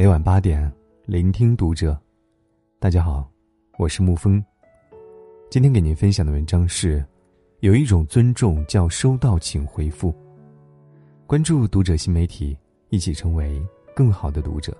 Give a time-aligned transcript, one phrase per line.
[0.00, 0.72] 每晚八点，
[1.04, 1.94] 聆听读者。
[2.78, 3.30] 大家好，
[3.76, 4.42] 我是沐风。
[5.50, 7.04] 今天给您分享的文章是：
[7.58, 10.10] 有一种尊重叫收到请回复。
[11.26, 12.56] 关注读者新媒体，
[12.88, 13.62] 一起成为
[13.94, 14.74] 更好的读者。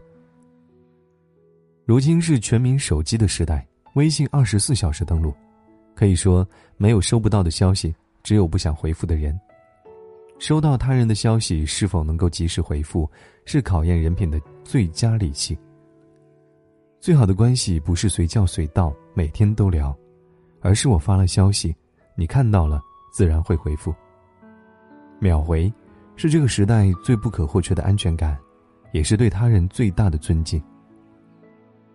[1.85, 5.35] 如今是全民手机的时代，微信二十四小时登录，
[5.95, 6.49] 可以说
[6.79, 9.39] 没有收不到的消息，只有不想回复的人。
[10.41, 13.09] 收到他人的消息是否能够及时回复，
[13.45, 15.57] 是考验人品的最佳利器。
[16.99, 19.95] 最好的关系不是随叫随到，每天都聊，
[20.63, 21.77] 而是我发了消息，
[22.17, 22.81] 你看到了，
[23.13, 23.95] 自然会回复。
[25.19, 25.71] 秒回，
[26.17, 28.39] 是这个时代最不可或缺的安全感，
[28.93, 30.61] 也是对他人最大的尊敬。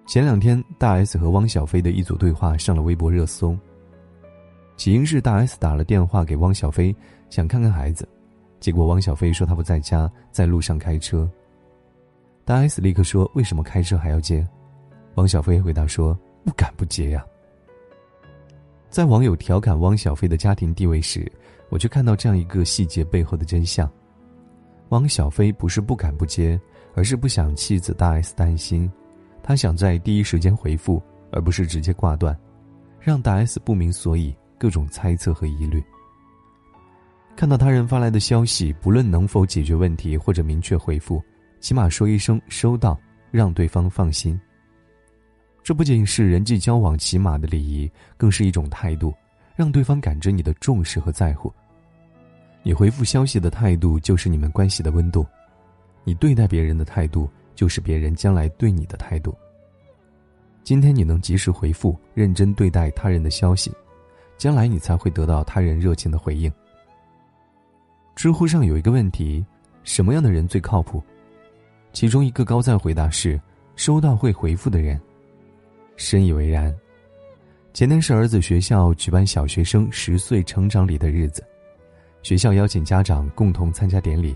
[0.06, 3.58] 前两天，大 S 和汪小菲的一组对话上了微博热搜。
[4.78, 6.96] 起因是大 S 打了电话给汪小菲，
[7.32, 8.08] 想看看孩子。
[8.66, 11.30] 结果汪小菲说他不在家，在路上开车。
[12.44, 14.44] 大 S 立刻说：“为什么开车还要接？”
[15.18, 17.24] 汪小菲回答说：“不敢不接呀。”
[18.90, 21.32] 在网友调侃汪小菲的家庭地位时，
[21.70, 23.88] 我却看到这样一个细节背后的真相：
[24.90, 26.60] 汪小菲不是不敢不接，
[26.96, 28.92] 而是不想妻子大 S 担心，
[29.44, 31.00] 他想在第一时间回复，
[31.32, 32.36] 而不是直接挂断，
[33.00, 35.84] 让大 S 不明所以，各种猜测和疑虑。
[37.36, 41.22] 看到他人发来的消息，不论能否解决问题或者明确回复，
[41.60, 42.98] 起码说一声收到，
[43.30, 44.40] 让对方放心。
[45.62, 49.14] 这不仅是人际交往起码的礼仪，更是一种态度，
[49.54, 51.52] 让对方感知你的重视和在乎。
[52.64, 55.26] 你回复消息的态度，就是你们关系的温度；
[56.06, 59.36] 你对待别人的态度，就是别人将来对你的态度。
[60.64, 63.74] 今天你能及时回复，认真对待他人的消息，
[64.38, 66.50] 将来你才会得到他人热情的回应。
[68.16, 69.46] 知乎上有一个问题：
[69.84, 71.04] 什么样的人最靠谱？
[71.92, 73.40] 其中一个高赞回答是：
[73.76, 75.00] 收到会回复的人。
[75.98, 76.74] 深以为然。
[77.74, 81.46] 前天是儿子学校举办小学生十岁成长礼的日子，
[82.24, 84.34] 学校邀请家长共同参加典礼。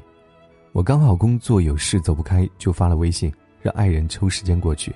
[0.74, 4.94] 我刚好工作有事走不开，就发了微信，让爱人抽时间过去。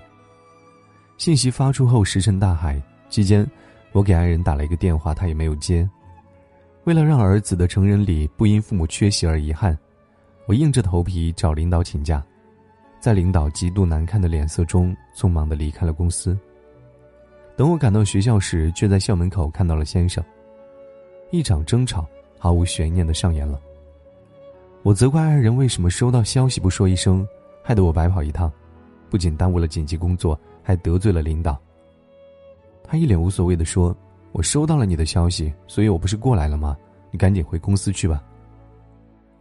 [1.17, 3.49] 信息发出后石沉大海，期间
[3.93, 5.89] 我给爱人打了一个电话，他也没有接。
[6.85, 9.77] 为了让儿子的成人礼不因父母缺席而遗憾，
[10.45, 12.21] 我硬着头皮找领导请假，
[12.99, 16.37] 在领导极度难看的脸色中，匆忙的离开了公司。
[17.55, 20.21] 等我赶到学校时，却在校门口看到了先生。
[21.31, 22.05] 一场争吵
[22.37, 23.61] 毫无悬念的上演了。
[24.81, 27.25] 我责怪爱人为什么收到消息不说一声，
[27.63, 28.51] 害得我白跑一趟，
[29.09, 31.57] 不仅耽误了紧急工作，还得罪了领导。
[32.83, 33.95] 他一脸无所谓的说。
[34.33, 36.75] 我收到了你的消息，所以我不是过来了吗？
[37.11, 38.21] 你赶紧回公司去吧。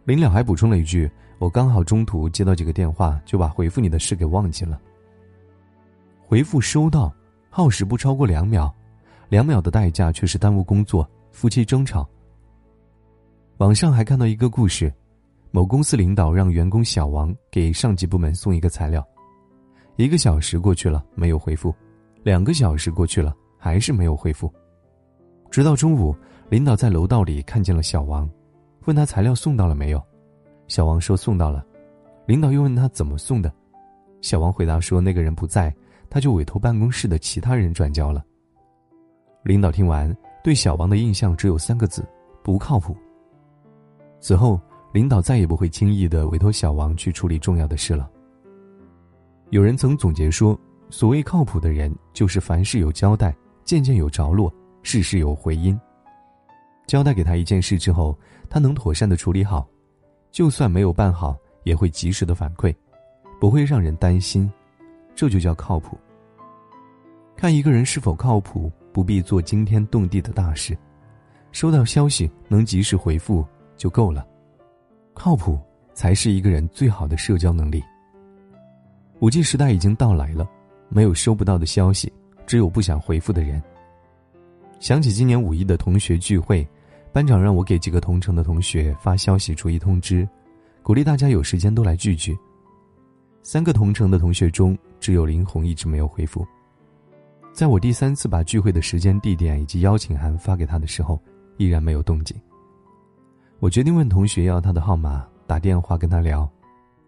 [0.05, 1.09] 临了还补充了一句
[1.39, 4.79] ：“我刚好中途接到几个电话，就把回复你的事给忘记了。”
[6.27, 7.11] 回复收到，
[7.49, 8.71] 耗时不超过两秒，
[9.29, 12.07] 两秒的代价却是耽误工作，夫妻争吵。
[13.57, 14.93] 网上还看到一个故事：
[15.49, 19.03] 某公司领导让员工小王给上级部门送一个材料，
[19.95, 21.73] 一个小时过去了没有回复，
[22.21, 24.53] 两个小时过去了还是没有回复。
[25.53, 26.15] 直到中午，
[26.49, 28.27] 领导在楼道里看见了小王，
[28.85, 30.01] 问他材料送到了没有。
[30.67, 31.63] 小王说送到了。
[32.25, 33.53] 领导又问他怎么送的，
[34.19, 35.71] 小王回答说那个人不在，
[36.09, 38.23] 他就委托办公室的其他人转交了。
[39.43, 40.11] 领导听完，
[40.43, 42.03] 对小王的印象只有三个字：
[42.41, 42.97] 不靠谱。
[44.19, 44.59] 此后，
[44.91, 48.09] 领导再也不会轻易的委托小王去处理重要的事了。
[49.51, 50.59] 有人曾总结说，
[50.89, 54.51] 所谓靠谱的人，就是凡事有交代，件件有着落。
[54.83, 55.79] 事事有回音。
[56.85, 58.15] 交代给他一件事之后，
[58.49, 59.67] 他能妥善的处理好，
[60.31, 62.75] 就算没有办好，也会及时的反馈，
[63.39, 64.51] 不会让人担心，
[65.15, 65.97] 这就叫靠谱。
[67.35, 70.77] 看一个人是否靠谱，不必做惊天动地的大事，
[71.51, 73.45] 收到消息能及时回复
[73.77, 74.27] 就够了。
[75.13, 75.59] 靠谱
[75.93, 77.81] 才是一个人最好的社交能力。
[79.19, 80.45] 五 G 时代已经到来了，
[80.89, 82.11] 没有收不到的消息，
[82.45, 83.63] 只有不想回复的人。
[84.83, 86.67] 想起今年五一的同学聚会，
[87.13, 90.27] 班长让我给几个同城的同学发消息逐一通知，
[90.81, 92.37] 鼓励大家有时间都来聚聚。
[93.43, 96.45] 三个同城的同学中，只有林红一直没有回复。
[97.53, 101.17] 在我第三次把聚会的时间、地点以及邀请函发给他的时候，
[101.55, 102.35] 依然没有动静。
[103.59, 106.45] 我决定问同学要他的号码，打电话跟他聊。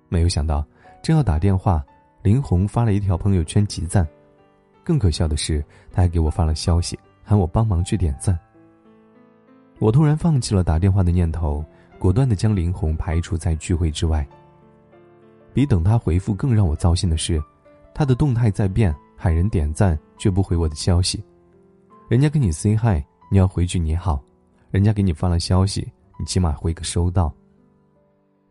[0.08, 0.66] 没有想到，
[1.04, 1.84] 正要打电话，
[2.24, 4.08] 林红发了一条朋友圈集赞。
[4.82, 5.62] 更可笑的是，
[5.92, 6.98] 他还给我发了消息。
[7.26, 8.38] 喊我帮忙去点赞。
[9.80, 11.66] 我突然放弃了打电话的念头，
[12.00, 14.26] 果断的将林红排除在聚会之外。
[15.54, 17.44] 比等他回复更让我糟心的是，
[17.94, 21.22] 他的动态在变，喊人点赞却不回我的消息。
[22.08, 24.18] 人家跟你 say hi，你要回句你好；
[24.70, 27.34] 人家给你发了消息，你起码回个收到。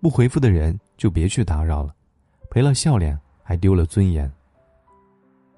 [0.00, 1.94] 不回复的人就别去打扰了，
[2.50, 4.30] 赔了笑脸还丢了尊严。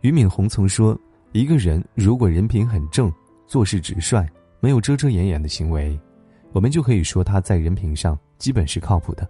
[0.03, 0.97] 俞敏洪曾说
[1.33, 3.13] ：“一个人如果人品很正，
[3.47, 4.27] 做事直率，
[4.61, 5.99] 没有遮遮掩掩的行为，
[6.53, 9.29] 我们就可以说他在人品上基本是靠谱的。”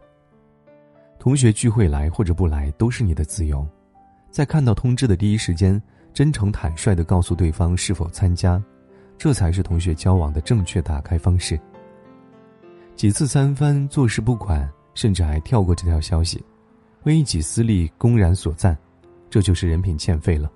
[1.19, 3.66] 同学聚会来或者不来都是你的自由，
[4.31, 5.81] 在看到通知的第一时间，
[6.14, 8.62] 真诚坦率地告诉对方是否参加，
[9.19, 11.58] 这才是同学交往的正确打开方式。
[12.94, 16.40] 几次三番坐视不管，甚至还跳过这条消息，
[17.02, 18.76] 为一己私利公然所赞，
[19.28, 20.49] 这就是人品欠费了。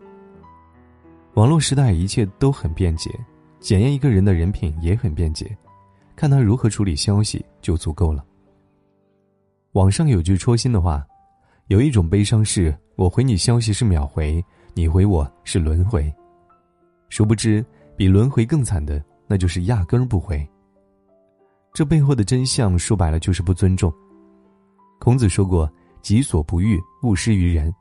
[1.35, 3.11] 网络时代一切都很便捷，
[3.61, 5.57] 检验一个人的人品也很便捷，
[6.17, 8.25] 看他如何处理消息就足够了。
[9.73, 11.07] 网上有句戳心的话
[11.69, 14.45] ：“有一种悲伤是，我回你消息是秒回，
[14.75, 16.13] 你回我是轮回。
[17.09, 17.65] 殊不知，
[17.97, 20.45] 比轮回更惨的，那就是压根儿不回。
[21.73, 23.93] 这背后的真相，说白了就是不尊重。
[24.99, 25.71] 孔子说过
[26.03, 27.73] ：‘己所不欲，勿施于人。’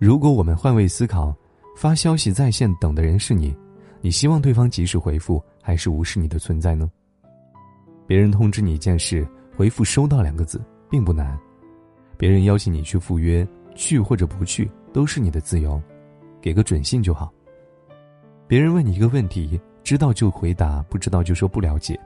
[0.00, 1.36] 如果我们换位思考，
[1.78, 3.56] 发消息在线等的人是你，
[4.00, 6.90] 你希望对方及时回复，还是无视你的存在呢？
[8.04, 9.24] 别人通知你一件事，
[9.56, 10.60] 回复“收到”两个字。
[10.90, 11.38] 并不难，
[12.16, 13.46] 别人邀请你去赴约，
[13.76, 15.80] 去或者不去都是你的自由，
[16.40, 17.32] 给个准信就好。
[18.48, 21.96] 别人问你一个问题，知道就回答，不知道就说不了解。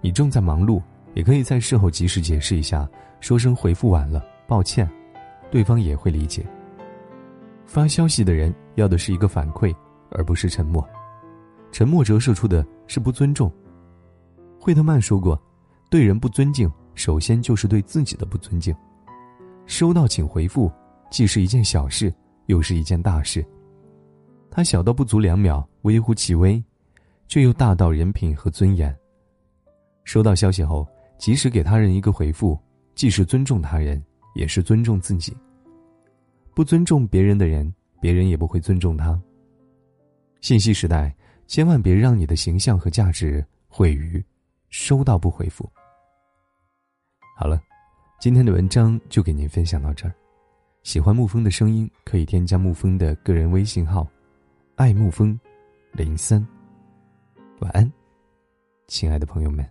[0.00, 0.82] 你正在忙碌，
[1.14, 2.88] 也可以在事后及时解释一下，
[3.20, 4.90] 说声回复晚了，抱歉，
[5.52, 6.44] 对方也会理解。
[7.68, 9.72] 发消息的人要的是一个反馈，
[10.10, 10.82] 而不是沉默，
[11.70, 13.52] 沉默折射出的是不尊重。
[14.58, 15.40] 惠特曼说过，
[15.90, 16.68] 对人不尊敬。
[16.94, 18.74] 首先就是对自己的不尊敬。
[19.66, 20.72] 收到请回复，
[21.10, 22.12] 既是一件小事，
[22.46, 23.44] 又是一件大事。
[24.50, 26.60] 它小到不足两秒，微乎其微，
[27.28, 28.92] 却又大到人品和尊严。
[30.04, 30.88] 收到消息后，
[31.18, 32.58] 及时给他人一个回复，
[32.96, 34.02] 既是尊重他人，
[34.34, 35.36] 也是尊重自己。
[36.58, 39.16] 不尊重别人的人，别人也不会尊重他。
[40.40, 41.14] 信息时代，
[41.46, 44.20] 千万别让你的形象和价值毁于
[44.68, 45.70] 收到不回复。
[47.36, 47.62] 好了，
[48.18, 50.12] 今天的文章就给您分享到这儿。
[50.82, 54.04] 喜欢沐风的声音，可以添加沐风的个人微信号
[54.74, 55.38] “爱沐风
[55.92, 56.44] 零三”。
[57.62, 57.88] 晚安，
[58.88, 59.64] 亲爱的朋友们。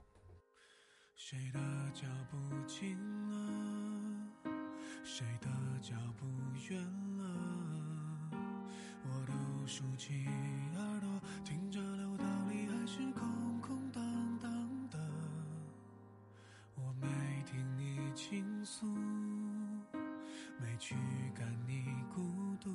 [9.78, 10.26] 竖起
[10.76, 14.02] 耳朵听着楼道里还是空空荡
[14.42, 14.50] 荡
[14.90, 14.98] 的。
[16.74, 17.08] 我没
[17.46, 18.88] 听你倾诉，
[20.60, 20.76] 没。
[20.80, 20.96] 驱
[21.36, 21.86] 赶你
[22.16, 22.24] 孤
[22.60, 22.72] 独，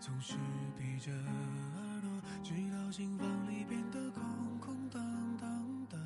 [0.00, 0.34] 总是
[0.76, 2.10] 闭着耳朵，
[2.42, 5.00] 直到心房里变得空空荡
[5.40, 5.96] 荡的。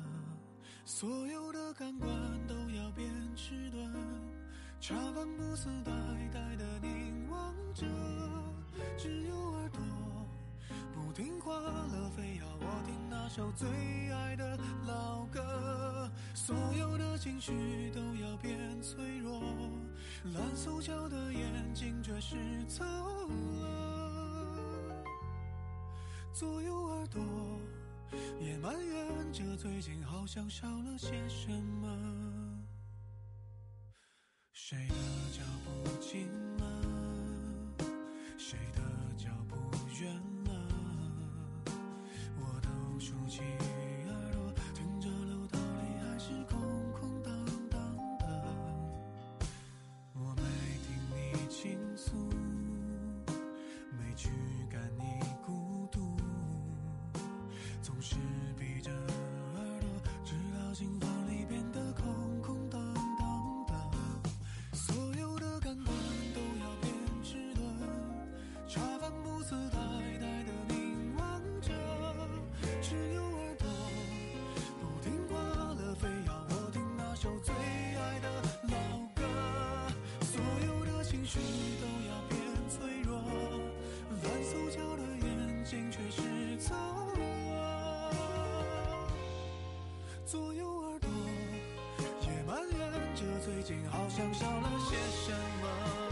[0.83, 2.07] 所有的感官
[2.45, 3.91] 都要变迟钝，
[4.79, 5.91] 茶饭不思呆
[6.31, 7.85] 呆的凝望着，
[9.05, 9.79] 只有耳朵
[10.91, 13.69] 不听话了，非要我听那首最
[14.11, 14.57] 爱的
[14.87, 16.09] 老歌。
[16.33, 19.39] 所有的情绪都要变脆弱。
[20.33, 22.35] 蓝塑胶的眼睛却是
[22.67, 25.05] 走了，
[26.33, 27.21] 左右耳朵
[28.41, 31.95] 也埋怨着最近好像少了些什么。
[34.51, 34.95] 谁的
[35.31, 36.27] 脚步近
[90.25, 91.09] 左右耳朵
[92.21, 96.04] 也埋怨着最近好像少了些什么。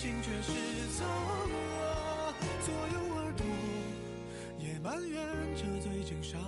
[0.00, 0.50] 心却是
[0.96, 3.44] 错了左右耳朵
[4.58, 5.22] 也埋怨
[5.54, 6.38] 着最近少